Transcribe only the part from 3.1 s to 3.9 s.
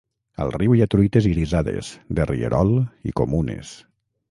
i comunes.